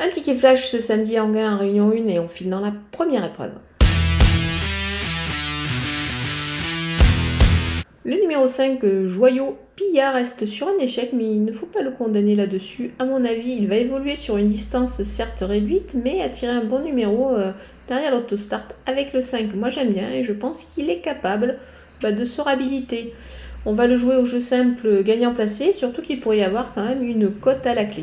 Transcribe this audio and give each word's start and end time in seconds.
Un 0.00 0.10
ticket 0.10 0.36
flash 0.36 0.68
ce 0.68 0.78
samedi 0.78 1.18
en 1.18 1.30
gain 1.30 1.54
en 1.54 1.58
réunion 1.58 1.90
1 1.90 2.06
et 2.06 2.20
on 2.20 2.28
file 2.28 2.50
dans 2.50 2.60
la 2.60 2.72
première 2.92 3.24
épreuve. 3.24 3.50
Le 8.04 8.14
numéro 8.14 8.46
5, 8.46 8.78
Joyau 9.06 9.58
Pilla 9.74 10.12
reste 10.12 10.46
sur 10.46 10.68
un 10.68 10.78
échec, 10.78 11.10
mais 11.12 11.24
il 11.24 11.44
ne 11.44 11.50
faut 11.50 11.66
pas 11.66 11.82
le 11.82 11.90
condamner 11.90 12.36
là-dessus. 12.36 12.92
À 13.00 13.04
mon 13.06 13.24
avis, 13.24 13.56
il 13.58 13.66
va 13.66 13.74
évoluer 13.74 14.14
sur 14.14 14.36
une 14.36 14.46
distance 14.46 15.02
certes 15.02 15.42
réduite, 15.46 15.94
mais 15.94 16.22
attirer 16.22 16.52
un 16.52 16.64
bon 16.64 16.78
numéro 16.78 17.34
euh, 17.34 17.50
derrière 17.88 18.12
l'autostart 18.12 18.68
avec 18.86 19.12
le 19.12 19.20
5. 19.20 19.52
Moi 19.56 19.68
j'aime 19.68 19.92
bien 19.92 20.10
et 20.12 20.22
je 20.22 20.32
pense 20.32 20.62
qu'il 20.62 20.90
est 20.90 21.00
capable 21.00 21.58
bah, 22.00 22.12
de 22.12 22.24
se 22.24 22.40
réhabiliter. 22.40 23.12
On 23.66 23.72
va 23.72 23.88
le 23.88 23.96
jouer 23.96 24.14
au 24.14 24.24
jeu 24.24 24.38
simple 24.38 25.02
gagnant 25.02 25.34
placé, 25.34 25.72
surtout 25.72 26.02
qu'il 26.02 26.20
pourrait 26.20 26.38
y 26.38 26.44
avoir 26.44 26.72
quand 26.72 26.84
même 26.84 27.02
une 27.02 27.30
cote 27.30 27.66
à 27.66 27.74
la 27.74 27.84
clé. 27.84 28.02